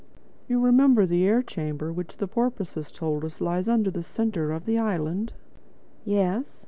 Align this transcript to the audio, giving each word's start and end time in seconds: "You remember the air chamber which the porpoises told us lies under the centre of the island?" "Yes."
"You 0.47 0.59
remember 0.59 1.05
the 1.05 1.27
air 1.27 1.43
chamber 1.43 1.93
which 1.93 2.17
the 2.17 2.27
porpoises 2.27 2.91
told 2.91 3.23
us 3.23 3.39
lies 3.39 3.67
under 3.67 3.91
the 3.91 4.01
centre 4.01 4.51
of 4.51 4.65
the 4.65 4.79
island?" 4.79 5.33
"Yes." 6.05 6.59